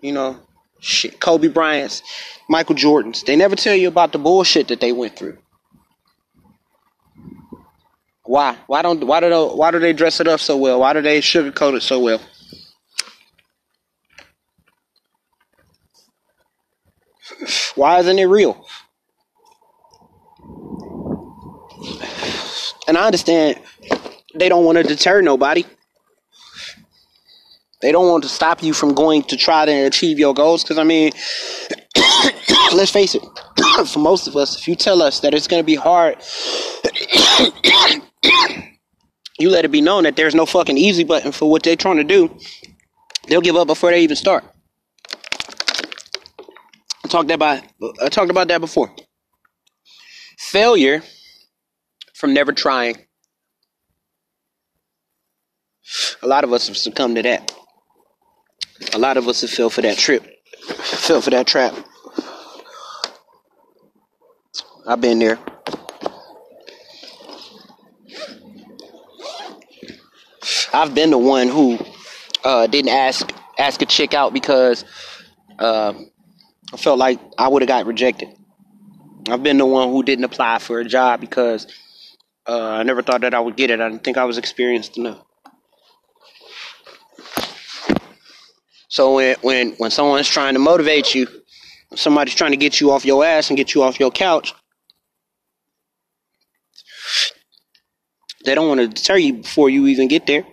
you 0.00 0.10
know, 0.10 0.36
shit, 0.80 1.20
Kobe 1.20 1.46
Bryant's, 1.46 2.02
Michael 2.48 2.74
Jordan's. 2.74 3.22
They 3.22 3.36
never 3.36 3.54
tell 3.54 3.76
you 3.76 3.86
about 3.86 4.10
the 4.10 4.18
bullshit 4.18 4.66
that 4.68 4.80
they 4.80 4.90
went 4.90 5.16
through. 5.16 5.38
Why? 8.24 8.56
Why 8.66 8.82
don't 8.82 9.06
why 9.06 9.20
do 9.20 9.30
they, 9.30 9.36
why 9.36 9.70
do 9.70 9.78
they 9.78 9.92
dress 9.92 10.18
it 10.18 10.26
up 10.26 10.40
so 10.40 10.56
well? 10.56 10.80
Why 10.80 10.92
do 10.92 11.02
they 11.02 11.20
sugarcoat 11.20 11.76
it 11.76 11.82
so 11.82 12.00
well? 12.00 12.20
Why 17.74 18.00
isn't 18.00 18.18
it 18.18 18.24
real? 18.24 18.66
And 22.88 22.96
I 22.96 23.06
understand 23.06 23.60
they 24.34 24.48
don't 24.48 24.64
want 24.64 24.78
to 24.78 24.84
deter 24.84 25.20
nobody. 25.20 25.64
They 27.82 27.92
don't 27.92 28.08
want 28.08 28.22
to 28.22 28.28
stop 28.28 28.62
you 28.62 28.72
from 28.72 28.94
going 28.94 29.22
to 29.24 29.36
try 29.36 29.66
to 29.66 29.86
achieve 29.86 30.18
your 30.18 30.34
goals. 30.34 30.62
Because, 30.62 30.78
I 30.78 30.84
mean, 30.84 31.12
let's 32.74 32.90
face 32.90 33.14
it, 33.14 33.22
for 33.86 33.98
most 33.98 34.26
of 34.26 34.36
us, 34.36 34.58
if 34.58 34.66
you 34.66 34.74
tell 34.74 35.02
us 35.02 35.20
that 35.20 35.34
it's 35.34 35.46
going 35.46 35.62
to 35.62 35.66
be 35.66 35.74
hard, 35.74 36.16
you 39.38 39.50
let 39.50 39.64
it 39.64 39.70
be 39.70 39.80
known 39.80 40.04
that 40.04 40.16
there's 40.16 40.34
no 40.34 40.46
fucking 40.46 40.78
easy 40.78 41.04
button 41.04 41.32
for 41.32 41.50
what 41.50 41.62
they're 41.62 41.76
trying 41.76 41.98
to 41.98 42.04
do, 42.04 42.34
they'll 43.28 43.42
give 43.42 43.56
up 43.56 43.66
before 43.66 43.90
they 43.90 44.00
even 44.00 44.16
start. 44.16 44.44
I 47.06 47.08
talked 47.08 47.30
about 47.30 47.62
I 48.02 48.08
talked 48.08 48.32
about 48.32 48.48
that 48.48 48.60
before. 48.60 48.92
Failure 50.38 51.04
from 52.16 52.34
never 52.34 52.50
trying. 52.50 52.96
A 56.20 56.26
lot 56.26 56.42
of 56.42 56.52
us 56.52 56.66
have 56.66 56.76
succumbed 56.76 57.14
to 57.14 57.22
that. 57.22 57.54
A 58.92 58.98
lot 58.98 59.16
of 59.18 59.28
us 59.28 59.42
have 59.42 59.50
fell 59.50 59.70
for 59.70 59.82
that 59.82 59.96
trip, 59.96 60.26
fell 60.66 61.20
for 61.20 61.30
that 61.30 61.46
trap. 61.46 61.76
I've 64.84 65.00
been 65.00 65.20
there. 65.20 65.38
I've 70.74 70.92
been 70.92 71.10
the 71.10 71.18
one 71.18 71.46
who 71.46 71.78
uh, 72.42 72.66
didn't 72.66 72.90
ask 72.90 73.32
ask 73.60 73.80
a 73.80 73.86
chick 73.86 74.12
out 74.12 74.34
because 74.34 74.84
uh, 75.60 75.94
I 76.72 76.76
felt 76.76 76.98
like 76.98 77.20
I 77.38 77.48
would 77.48 77.62
have 77.62 77.68
got 77.68 77.86
rejected. 77.86 78.28
I've 79.28 79.42
been 79.42 79.58
the 79.58 79.66
one 79.66 79.90
who 79.90 80.02
didn't 80.02 80.24
apply 80.24 80.58
for 80.58 80.80
a 80.80 80.84
job 80.84 81.20
because 81.20 81.66
uh, 82.46 82.70
I 82.70 82.82
never 82.82 83.02
thought 83.02 83.22
that 83.22 83.34
I 83.34 83.40
would 83.40 83.56
get 83.56 83.70
it. 83.70 83.80
I 83.80 83.88
didn't 83.88 84.04
think 84.04 84.16
I 84.16 84.24
was 84.24 84.38
experienced 84.38 84.98
enough. 84.98 85.22
So 88.88 89.16
when 89.16 89.36
when 89.42 89.72
when 89.72 89.90
someone's 89.90 90.28
trying 90.28 90.54
to 90.54 90.60
motivate 90.60 91.14
you, 91.14 91.26
somebody's 91.94 92.34
trying 92.34 92.52
to 92.52 92.56
get 92.56 92.80
you 92.80 92.92
off 92.92 93.04
your 93.04 93.24
ass 93.24 93.50
and 93.50 93.56
get 93.56 93.74
you 93.74 93.82
off 93.82 94.00
your 94.00 94.10
couch, 94.10 94.54
they 98.44 98.54
don't 98.54 98.68
want 98.68 98.80
to 98.80 98.88
deter 98.88 99.16
you 99.16 99.34
before 99.34 99.68
you 99.68 99.86
even 99.88 100.08
get 100.08 100.26
there. 100.26 100.46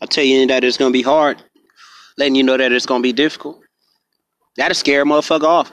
I'll 0.00 0.08
tell 0.08 0.24
you 0.24 0.46
that 0.46 0.62
it's 0.62 0.76
gonna 0.76 0.92
be 0.92 1.02
hard, 1.02 1.42
letting 2.16 2.34
you 2.34 2.42
know 2.42 2.56
that 2.56 2.70
it's 2.70 2.86
gonna 2.86 3.02
be 3.02 3.12
difficult. 3.12 3.60
That'll 4.56 4.74
scare 4.74 5.02
a 5.02 5.04
motherfucker 5.04 5.44
off. 5.44 5.72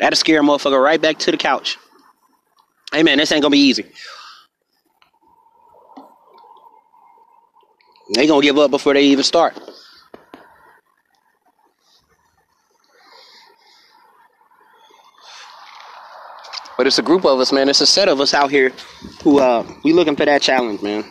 That'll 0.00 0.16
scare 0.16 0.40
a 0.40 0.42
motherfucker 0.42 0.82
right 0.82 1.00
back 1.00 1.18
to 1.20 1.30
the 1.30 1.36
couch. 1.36 1.78
Hey 2.92 3.02
man, 3.02 3.18
this 3.18 3.32
ain't 3.32 3.42
gonna 3.42 3.52
be 3.52 3.58
easy. 3.58 3.86
They 8.14 8.26
gonna 8.26 8.42
give 8.42 8.58
up 8.58 8.70
before 8.70 8.94
they 8.94 9.04
even 9.04 9.24
start. 9.24 9.58
But 16.76 16.86
it's 16.86 16.98
a 16.98 17.02
group 17.02 17.24
of 17.24 17.38
us, 17.40 17.52
man. 17.52 17.68
It's 17.68 17.80
a 17.80 17.86
set 17.86 18.08
of 18.08 18.20
us 18.20 18.34
out 18.34 18.50
here 18.50 18.72
who 19.22 19.40
uh 19.40 19.66
we 19.84 19.92
looking 19.92 20.16
for 20.16 20.26
that 20.26 20.42
challenge, 20.42 20.82
man. 20.82 21.04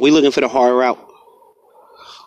We 0.00 0.10
looking 0.10 0.30
for 0.30 0.40
the 0.40 0.48
hard 0.48 0.74
route. 0.74 1.11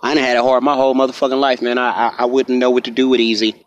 I 0.05 0.11
ain't 0.11 0.19
had 0.19 0.37
it 0.37 0.43
hard 0.43 0.61
my 0.63 0.75
whole 0.75 0.93
motherfucking 0.93 1.39
life, 1.39 1.63
man. 1.63 1.79
I, 1.79 1.89
I 1.89 2.15
I 2.19 2.25
wouldn't 2.25 2.59
know 2.59 2.69
what 2.69 2.83
to 2.83 2.91
do 2.91 3.09
with 3.09 3.19
easy. 3.19 3.65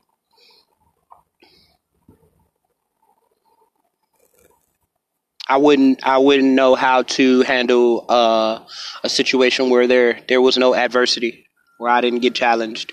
I 5.49 5.57
wouldn't 5.57 6.07
I 6.07 6.19
wouldn't 6.19 6.55
know 6.55 6.77
how 6.77 7.03
to 7.03 7.43
handle 7.43 8.07
uh, 8.09 8.61
a 9.03 9.09
situation 9.09 9.69
where 9.69 9.89
there 9.89 10.21
there 10.29 10.41
was 10.41 10.57
no 10.57 10.77
adversity, 10.77 11.45
where 11.79 11.91
I 11.91 12.01
didn't 12.01 12.21
get 12.21 12.37
challenged. 12.37 12.93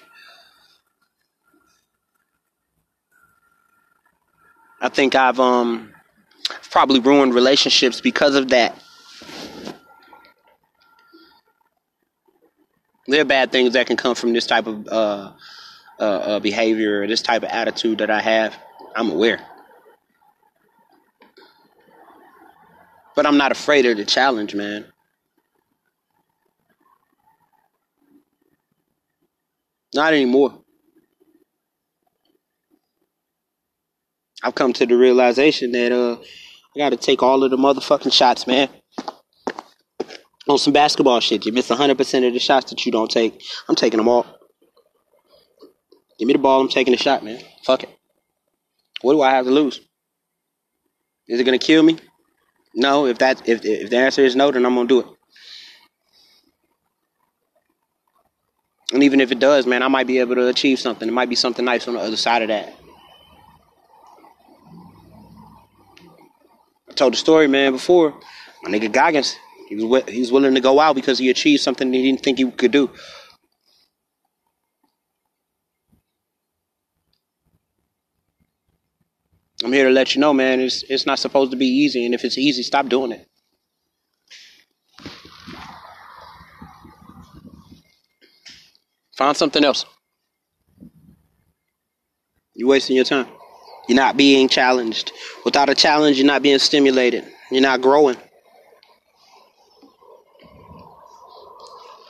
I 4.81 4.89
think 4.89 5.13
I've 5.13 5.39
um 5.39 5.93
probably 6.71 6.99
ruined 6.99 7.35
relationships 7.35 8.01
because 8.01 8.33
of 8.33 8.49
that. 8.49 8.75
There 13.07 13.21
are 13.21 13.25
bad 13.25 13.51
things 13.51 13.73
that 13.73 13.87
can 13.87 13.97
come 13.97 14.15
from 14.15 14.33
this 14.33 14.47
type 14.47 14.67
of 14.67 14.87
uh, 14.87 15.31
uh, 15.99 16.03
uh, 16.03 16.39
behavior 16.39 17.01
or 17.01 17.07
this 17.07 17.21
type 17.21 17.43
of 17.43 17.49
attitude 17.49 17.99
that 17.99 18.09
I 18.09 18.21
have. 18.21 18.55
I'm 18.95 19.11
aware. 19.11 19.39
But 23.15 23.25
I'm 23.25 23.37
not 23.37 23.51
afraid 23.51 23.85
of 23.85 23.97
the 23.97 24.05
challenge, 24.05 24.55
man. 24.55 24.85
Not 29.93 30.13
anymore. 30.13 30.61
I've 34.43 34.53
come 34.53 34.73
to 34.73 34.85
the 34.85 34.97
realization 34.97 35.71
that 35.71 35.91
uh 35.91 36.17
I 36.75 36.77
gotta 36.77 36.97
take 36.97 37.23
all 37.23 37.43
of 37.43 37.51
the 37.51 37.57
motherfucking 37.57 38.11
shots, 38.11 38.45
man. 38.45 38.67
On 40.47 40.57
some 40.57 40.73
basketball 40.73 41.19
shit. 41.19 41.45
You 41.45 41.51
miss 41.51 41.69
hundred 41.69 41.97
percent 41.97 42.25
of 42.25 42.33
the 42.33 42.39
shots 42.39 42.69
that 42.69 42.85
you 42.85 42.91
don't 42.91 43.09
take. 43.09 43.41
I'm 43.67 43.75
taking 43.75 43.97
them 43.97 44.07
all. 44.07 44.25
Give 46.19 46.27
me 46.27 46.33
the 46.33 46.39
ball, 46.39 46.61
I'm 46.61 46.69
taking 46.69 46.91
the 46.91 46.97
shot, 46.97 47.23
man. 47.23 47.41
Fuck 47.63 47.83
it. 47.83 47.89
What 49.01 49.13
do 49.13 49.21
I 49.21 49.31
have 49.31 49.45
to 49.45 49.51
lose? 49.51 49.81
Is 51.27 51.39
it 51.39 51.43
gonna 51.43 51.57
kill 51.57 51.83
me? 51.83 51.97
No, 52.75 53.05
if 53.05 53.17
that 53.19 53.47
if 53.47 53.65
if 53.65 53.89
the 53.89 53.97
answer 53.97 54.23
is 54.23 54.35
no, 54.35 54.51
then 54.51 54.65
I'm 54.65 54.75
gonna 54.75 54.87
do 54.87 54.99
it. 54.99 55.07
And 58.93 59.03
even 59.03 59.19
if 59.19 59.31
it 59.31 59.39
does, 59.39 59.65
man, 59.65 59.81
I 59.81 59.87
might 59.87 60.07
be 60.07 60.19
able 60.19 60.35
to 60.35 60.47
achieve 60.47 60.79
something. 60.79 61.07
It 61.07 61.11
might 61.11 61.29
be 61.29 61.35
something 61.35 61.65
nice 61.65 61.87
on 61.87 61.95
the 61.95 61.99
other 61.99 62.17
side 62.17 62.43
of 62.43 62.49
that. 62.49 62.73
I 66.89 66.93
told 66.93 67.13
the 67.13 67.17
story, 67.17 67.47
man, 67.47 67.71
before. 67.71 68.13
My 68.63 68.69
nigga 68.69 68.91
Goggins, 68.91 69.35
he 69.67 69.75
was 69.75 70.03
he 70.07 70.19
was 70.19 70.31
willing 70.31 70.55
to 70.55 70.61
go 70.61 70.79
out 70.79 70.95
because 70.95 71.19
he 71.19 71.29
achieved 71.29 71.61
something 71.61 71.91
he 71.91 72.03
didn't 72.03 72.23
think 72.23 72.37
he 72.37 72.49
could 72.51 72.71
do. 72.71 72.89
I'm 79.63 79.71
here 79.73 79.85
to 79.85 79.91
let 79.91 80.13
you 80.13 80.21
know, 80.21 80.33
man, 80.33 80.59
it's 80.59 80.83
it's 80.83 81.05
not 81.05 81.19
supposed 81.19 81.51
to 81.51 81.57
be 81.57 81.65
easy, 81.65 82.05
and 82.05 82.13
if 82.13 82.23
it's 82.23 82.37
easy, 82.37 82.61
stop 82.61 82.87
doing 82.87 83.11
it. 83.11 83.27
Find 89.17 89.35
something 89.35 89.63
else. 89.63 89.85
You're 92.53 92.69
wasting 92.69 92.97
your 92.97 93.05
time. 93.05 93.27
You're 93.87 93.95
not 93.95 94.17
being 94.17 94.49
challenged. 94.49 95.11
Without 95.45 95.69
a 95.69 95.75
challenge, 95.75 96.17
you're 96.17 96.27
not 96.27 96.41
being 96.41 96.59
stimulated. 96.59 97.25
You're 97.49 97.61
not 97.61 97.81
growing. 97.81 98.17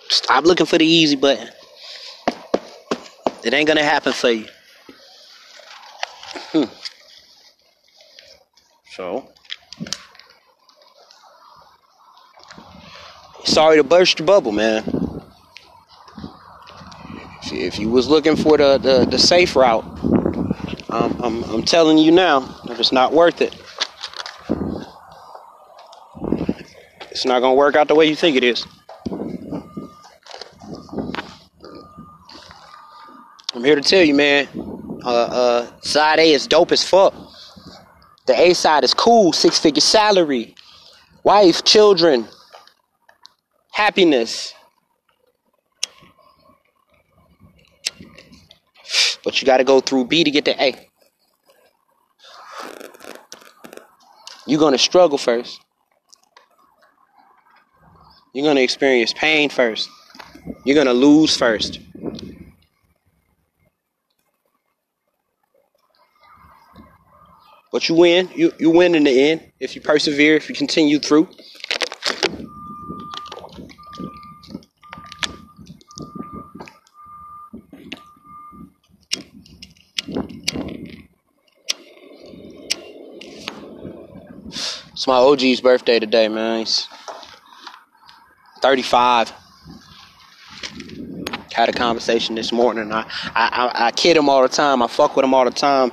Stop 0.09 0.45
looking 0.45 0.65
for 0.65 0.77
the 0.77 0.85
easy 0.85 1.15
button. 1.15 1.49
It 3.43 3.53
ain't 3.53 3.67
gonna 3.67 3.83
happen 3.83 4.13
for 4.13 4.31
you. 4.31 4.47
Hmm. 6.51 6.63
So, 8.95 9.29
sorry 13.43 13.77
to 13.77 13.83
burst 13.83 14.19
your 14.19 14.25
bubble, 14.25 14.51
man. 14.51 14.83
If 17.51 17.79
you, 17.79 17.89
was 17.89 18.07
looking 18.07 18.35
for 18.35 18.57
the, 18.57 18.77
the, 18.77 19.05
the 19.05 19.19
safe 19.19 19.55
route, 19.55 19.85
um, 20.89 21.19
I'm, 21.21 21.43
I'm 21.43 21.63
telling 21.63 21.97
you 21.97 22.11
now 22.11 22.39
that 22.39 22.79
it's 22.79 22.91
not 22.91 23.13
worth 23.13 23.41
it. 23.41 23.55
It's 27.11 27.25
not 27.25 27.41
gonna 27.41 27.53
work 27.53 27.75
out 27.75 27.87
the 27.87 27.95
way 27.95 28.07
you 28.07 28.15
think 28.15 28.35
it 28.35 28.43
is. 28.43 28.65
Here 33.65 33.75
to 33.75 33.81
tell 33.81 34.03
you, 34.03 34.13
man. 34.13 34.47
Uh, 35.03 35.09
uh, 35.09 35.71
side 35.81 36.19
A 36.19 36.33
is 36.33 36.47
dope 36.47 36.71
as 36.71 36.83
fuck. 36.83 37.13
The 38.27 38.39
A 38.39 38.53
side 38.53 38.83
is 38.83 38.93
cool, 38.93 39.33
six 39.33 39.59
figure 39.59 39.81
salary, 39.81 40.55
wife, 41.23 41.63
children, 41.63 42.27
happiness. 43.71 44.53
But 49.23 49.41
you 49.41 49.45
got 49.45 49.57
to 49.57 49.63
go 49.63 49.79
through 49.79 50.05
B 50.05 50.23
to 50.23 50.31
get 50.31 50.45
to 50.45 50.63
A. 50.63 50.89
You're 54.47 54.59
going 54.59 54.73
to 54.73 54.79
struggle 54.79 55.17
first. 55.17 55.59
You're 58.33 58.43
going 58.43 58.57
to 58.57 58.61
experience 58.61 59.13
pain 59.13 59.49
first. 59.49 59.89
You're 60.65 60.75
going 60.75 60.87
to 60.87 60.93
lose 60.93 61.35
first. 61.35 61.79
But 67.75 67.89
you 67.89 67.95
win. 67.95 68.29
You 68.33 68.53
you 68.57 68.69
win 68.69 68.95
in 68.95 69.03
the 69.03 69.11
end 69.11 69.51
if 69.59 69.75
you 69.75 69.81
persevere, 69.81 70.37
if 70.37 70.47
you 70.47 70.55
continue 70.55 70.97
through. 70.97 71.27
It's 84.47 85.05
my 85.05 85.17
OG's 85.17 85.59
birthday 85.59 85.99
today, 85.99 86.29
man. 86.29 86.59
He's 86.59 86.87
35. 88.61 89.33
Had 91.51 91.67
a 91.67 91.73
conversation 91.73 92.35
this 92.35 92.53
morning. 92.53 92.93
I, 92.93 93.01
I, 93.01 93.05
I, 93.35 93.87
I 93.87 93.91
kid 93.91 94.15
him 94.15 94.29
all 94.29 94.43
the 94.43 94.47
time. 94.47 94.81
I 94.81 94.87
fuck 94.87 95.17
with 95.17 95.25
him 95.25 95.33
all 95.33 95.43
the 95.43 95.51
time 95.51 95.91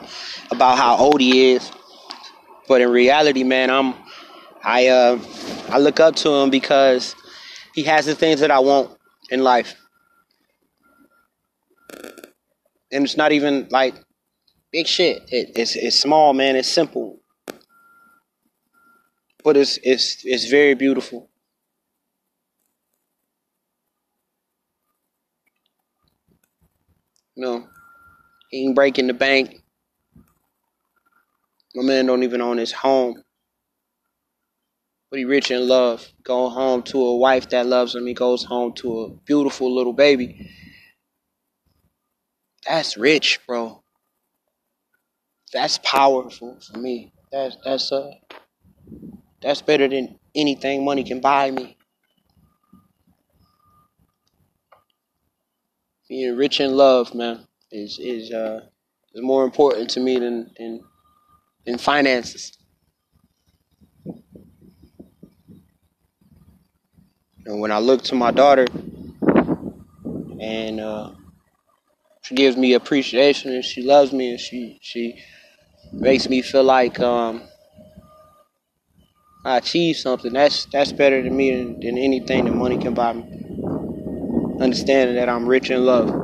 about 0.52 0.78
how 0.78 0.96
old 0.96 1.20
he 1.20 1.52
is. 1.52 1.70
But 2.68 2.80
in 2.80 2.90
reality, 2.90 3.42
man, 3.42 3.70
I'm 3.70 3.94
I 4.62 4.88
uh 4.88 5.18
I 5.68 5.78
look 5.78 5.98
up 6.00 6.14
to 6.16 6.30
him 6.30 6.50
because 6.50 7.16
he 7.74 7.82
has 7.84 8.06
the 8.06 8.14
things 8.14 8.40
that 8.40 8.50
I 8.50 8.60
want 8.60 8.96
in 9.30 9.42
life. 9.42 9.74
And 12.92 13.04
it's 13.04 13.16
not 13.16 13.32
even 13.32 13.68
like 13.70 13.94
big 14.70 14.86
shit. 14.86 15.22
It, 15.28 15.52
it's 15.56 15.74
it's 15.76 16.00
small, 16.00 16.32
man. 16.34 16.56
It's 16.56 16.68
simple, 16.68 17.20
but 19.42 19.56
it's 19.56 19.78
it's 19.82 20.22
it's 20.24 20.48
very 20.48 20.74
beautiful. 20.74 21.28
You 27.34 27.44
know, 27.44 27.66
he 28.50 28.66
ain't 28.66 28.74
breaking 28.74 29.06
the 29.06 29.14
bank. 29.14 29.62
My 31.74 31.82
man 31.82 32.06
don't 32.06 32.22
even 32.22 32.40
own 32.40 32.58
his 32.58 32.72
home. 32.72 33.22
But 35.11 35.18
he 35.18 35.24
rich 35.24 35.50
in 35.50 35.68
love. 35.68 36.06
Going 36.22 36.52
home 36.52 36.82
to 36.85 36.98
a 36.98 37.16
wife 37.16 37.48
that 37.50 37.66
loves 37.66 37.94
him. 37.94 38.06
He 38.06 38.14
goes 38.14 38.44
home 38.44 38.72
to 38.74 39.00
a 39.00 39.11
beautiful 39.11 39.74
little 39.74 39.92
baby. 39.92 40.50
That's 42.66 42.96
rich, 42.96 43.40
bro. 43.46 43.82
That's 45.52 45.78
powerful 45.78 46.58
for 46.61 46.78
me. 46.78 47.12
That's 47.30 47.56
that's 47.64 47.92
uh 47.92 48.12
that's 49.42 49.62
better 49.62 49.88
than 49.88 50.18
anything 50.35 50.85
money 50.85 51.04
can 51.04 51.20
buy 51.20 51.50
me. 51.50 51.76
Being 56.08 56.37
rich 56.37 56.61
in 56.61 56.76
love, 56.76 57.14
man, 57.14 57.46
is 57.70 57.98
is 57.98 58.32
uh 58.32 58.61
is 59.14 59.22
more 59.22 59.44
important 59.44 59.90
to 59.90 60.00
me 60.00 60.18
than 60.18 60.50
than, 60.56 60.85
than 61.66 61.79
finances. 61.79 62.57
And 67.46 67.61
when 67.61 67.72
I 67.72 67.79
look 67.79 68.03
to 68.05 68.14
my 68.14 68.31
daughter 68.31 68.66
and 70.40 70.81
uh, 70.81 71.11
she 72.22 72.35
gives 72.35 72.57
me 72.57 72.75
appreciation 72.75 73.53
and 73.53 73.64
she 73.64 73.83
loves 73.83 74.12
me 74.12 74.31
and 74.31 74.40
she 74.40 74.79
she 74.81 75.22
makes 75.92 76.29
me 76.29 76.42
feel 76.42 76.64
like 76.64 77.01
um, 77.01 77.42
I 79.44 79.59
achieved 79.59 79.98
something. 79.98 80.33
That's 80.33 80.66
that's 80.66 80.92
better 80.92 81.22
to 81.22 81.31
me 81.31 81.51
than, 81.57 81.81
than 81.81 81.98
anything 81.98 82.44
that 82.44 82.53
money 82.55 82.79
can 82.79 82.94
buy 82.94 83.12
me. 83.12 83.44
Understanding 84.61 85.16
that 85.16 85.29
I'm 85.29 85.48
rich 85.48 85.70
in 85.70 85.85
love. 85.85 86.21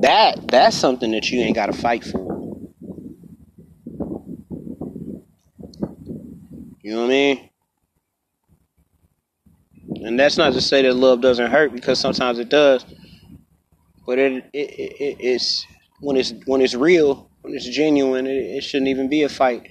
That 0.00 0.48
that's 0.48 0.76
something 0.76 1.10
that 1.12 1.30
you 1.30 1.40
ain't 1.40 1.54
gotta 1.54 1.74
fight 1.74 2.04
for. 2.04 2.18
You 6.82 6.94
know 6.94 7.02
what 7.02 7.06
I 7.06 7.08
mean? 7.08 7.50
And 10.02 10.18
that's 10.18 10.38
not 10.38 10.54
to 10.54 10.60
say 10.60 10.82
that 10.82 10.94
love 10.94 11.20
doesn't 11.20 11.50
hurt 11.50 11.72
because 11.72 12.00
sometimes 12.00 12.38
it 12.38 12.48
does. 12.48 12.84
But 14.06 14.18
it, 14.18 14.44
it, 14.54 14.70
it 14.70 15.16
it's 15.20 15.66
when 16.00 16.16
it's 16.16 16.32
when 16.46 16.62
it's 16.62 16.74
real, 16.74 17.30
when 17.42 17.54
it's 17.54 17.68
genuine, 17.68 18.26
it, 18.26 18.30
it 18.30 18.64
shouldn't 18.64 18.88
even 18.88 19.08
be 19.08 19.22
a 19.22 19.28
fight. 19.28 19.70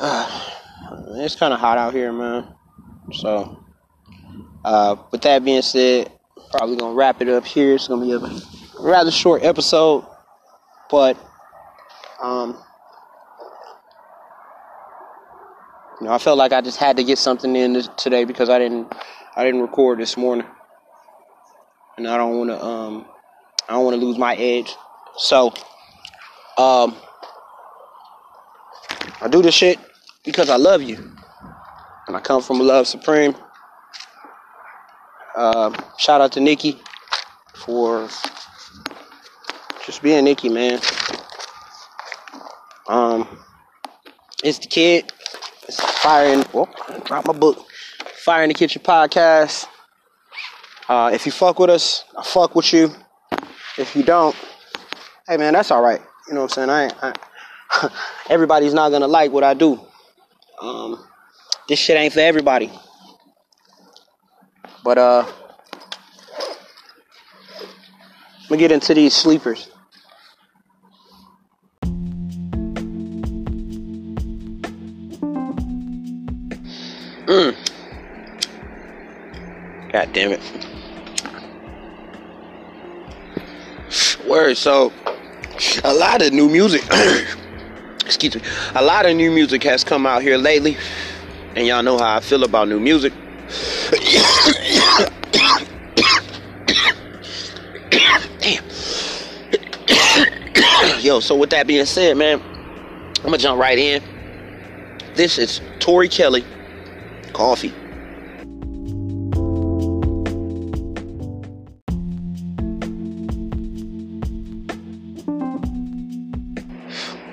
it's 1.14 1.36
kind 1.36 1.52
of 1.52 1.60
hot 1.60 1.78
out 1.78 1.92
here, 1.92 2.12
man. 2.12 2.54
So, 3.12 3.64
uh, 4.64 4.96
with 5.10 5.22
that 5.22 5.44
being 5.44 5.62
said, 5.62 6.10
probably 6.50 6.76
gonna 6.76 6.94
wrap 6.94 7.20
it 7.20 7.28
up 7.28 7.44
here. 7.44 7.74
It's 7.74 7.88
gonna 7.88 8.04
be 8.04 8.12
a 8.12 8.80
rather 8.80 9.10
short 9.10 9.42
episode, 9.42 10.06
but 10.90 11.16
um, 12.22 12.56
you 16.00 16.06
know, 16.06 16.12
I 16.12 16.18
felt 16.18 16.38
like 16.38 16.52
I 16.52 16.60
just 16.60 16.78
had 16.78 16.96
to 16.96 17.04
get 17.04 17.18
something 17.18 17.54
in 17.56 17.74
this, 17.74 17.88
today 17.96 18.24
because 18.24 18.48
I 18.48 18.58
didn't, 18.58 18.92
I 19.36 19.44
didn't 19.44 19.60
record 19.60 19.98
this 19.98 20.16
morning, 20.16 20.46
and 21.96 22.06
I 22.06 22.16
don't 22.16 22.38
want 22.38 22.50
to, 22.50 22.64
um, 22.64 23.06
I 23.68 23.74
don't 23.74 23.84
want 23.84 24.00
to 24.00 24.04
lose 24.04 24.18
my 24.18 24.34
edge. 24.36 24.74
So, 25.16 25.48
um, 26.58 26.96
I 29.20 29.28
do 29.30 29.42
this 29.42 29.54
shit 29.54 29.78
because 30.24 30.48
I 30.48 30.56
love 30.56 30.82
you, 30.82 30.96
and 32.06 32.16
I 32.16 32.20
come 32.20 32.42
from 32.42 32.58
love 32.60 32.86
supreme. 32.86 33.34
Uh, 35.36 35.72
shout 35.98 36.20
out 36.20 36.32
to 36.32 36.40
Nikki 36.40 36.78
for 37.54 38.08
just 39.84 40.02
being 40.02 40.24
Nikki, 40.24 40.48
man. 40.48 40.80
Um, 42.88 43.26
it's 44.44 44.58
the 44.58 44.68
kid. 44.68 45.12
It's 45.68 45.80
in. 46.04 46.42
Whoop, 46.52 46.68
drop 47.04 47.26
my 47.26 47.32
book. 47.32 47.66
Fire 48.24 48.42
in 48.42 48.48
the 48.48 48.54
Kitchen 48.54 48.82
podcast. 48.82 49.66
Uh, 50.88 51.10
if 51.12 51.26
you 51.26 51.32
fuck 51.32 51.58
with 51.58 51.70
us, 51.70 52.04
I 52.16 52.22
fuck 52.22 52.54
with 52.54 52.72
you. 52.72 52.94
If 53.78 53.96
you 53.96 54.02
don't, 54.02 54.36
hey 55.26 55.36
man, 55.38 55.54
that's 55.54 55.70
all 55.70 55.82
right. 55.82 56.00
You 56.28 56.34
know 56.34 56.42
what 56.42 56.58
I'm 56.58 56.68
saying? 56.68 56.92
I, 57.02 57.12
I 57.80 57.90
everybody's 58.28 58.74
not 58.74 58.90
gonna 58.90 59.08
like 59.08 59.32
what 59.32 59.44
I 59.44 59.54
do. 59.54 59.80
Um, 60.62 61.04
this 61.68 61.80
shit 61.80 61.96
ain't 61.96 62.14
for 62.14 62.20
everybody. 62.20 62.70
But 64.84 64.96
uh, 64.96 65.26
let 68.42 68.50
me 68.50 68.58
get 68.58 68.70
into 68.70 68.94
these 68.94 69.12
sleepers. 69.12 69.70
Mm. 77.26 77.56
God 79.90 80.12
damn 80.12 80.30
it. 80.30 80.40
Word, 84.28 84.56
so 84.56 84.92
a 85.82 85.92
lot 85.92 86.22
of 86.22 86.32
new 86.32 86.48
music 86.48 86.82
excuse 88.14 88.36
me. 88.36 88.42
A 88.74 88.82
lot 88.82 89.06
of 89.06 89.16
new 89.16 89.30
music 89.30 89.62
has 89.64 89.82
come 89.84 90.06
out 90.06 90.22
here 90.22 90.36
lately. 90.36 90.76
And 91.54 91.66
y'all 91.66 91.82
know 91.82 91.98
how 91.98 92.16
I 92.16 92.20
feel 92.20 92.44
about 92.44 92.68
new 92.68 92.80
music. 92.80 93.12
Damn. 98.38 98.64
Yo, 101.00 101.20
so 101.20 101.36
with 101.36 101.50
that 101.50 101.66
being 101.66 101.84
said, 101.84 102.16
man, 102.16 102.40
I'm 103.18 103.24
gonna 103.24 103.38
jump 103.38 103.60
right 103.60 103.78
in. 103.78 104.02
This 105.14 105.38
is 105.38 105.60
Tori 105.78 106.08
Kelly, 106.08 106.44
Coffee. 107.32 107.72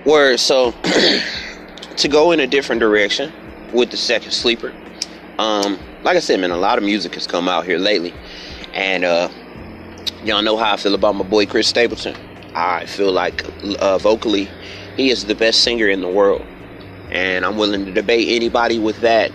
Word, 0.06 0.40
so 0.40 0.72
to 1.98 2.08
go 2.08 2.32
in 2.32 2.40
a 2.40 2.48
different 2.48 2.80
direction 2.80 3.34
with 3.74 3.92
the 3.92 3.98
second 3.98 4.32
sleeper. 4.32 4.74
Um, 5.38 5.78
like 6.04 6.16
I 6.16 6.20
said, 6.22 6.40
man, 6.40 6.52
a 6.52 6.58
lot 6.58 6.78
of 6.78 6.86
music 6.86 7.16
has 7.16 7.28
come 7.28 7.50
out 7.50 7.66
here 7.66 7.78
lately, 7.78 8.14
and 8.74 9.04
uh, 9.04 9.30
y'all 10.24 10.42
know 10.42 10.56
how 10.56 10.74
I 10.74 10.78
feel 10.78 10.96
about 10.96 11.16
my 11.16 11.26
boy 11.26 11.46
Chris 11.46 11.68
Stapleton. 11.68 12.16
I 12.56 12.86
feel 12.86 13.12
like 13.12 13.44
uh, 13.80 13.98
vocally, 13.98 14.48
he 14.96 15.10
is 15.10 15.26
the 15.26 15.36
best 15.36 15.66
singer 15.66 15.90
in 15.90 16.00
the 16.00 16.08
world, 16.08 16.46
and 17.10 17.46
I'm 17.46 17.58
willing 17.58 17.84
to 17.86 17.92
debate 17.92 18.30
anybody 18.30 18.80
with 18.80 19.02
that 19.02 19.32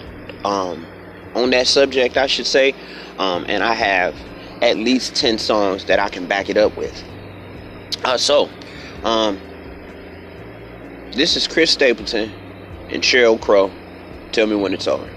um, 0.47 0.87
on 1.35 1.51
that 1.51 1.67
subject, 1.67 2.17
I 2.17 2.27
should 2.27 2.47
say. 2.47 2.75
Um, 3.19 3.45
and 3.49 3.63
I 3.63 3.75
have 3.75 4.17
at 4.63 4.79
least 4.79 5.15
ten 5.15 5.37
songs 5.37 5.85
that 5.85 5.99
I 5.99 6.09
can 6.09 6.27
back 6.27 6.49
it 6.49 6.57
up 6.57 6.75
with. 6.75 7.05
Uh, 8.03 8.17
so, 8.17 8.49
um, 9.05 9.39
this 11.15 11.37
is 11.37 11.47
Chris 11.47 11.71
Stapleton 11.71 12.33
and 12.91 13.03
Sheryl 13.03 13.41
Crow. 13.41 13.71
Tell 14.33 14.47
me 14.47 14.57
when 14.57 14.75
it's 14.75 14.89
over. 14.89 15.14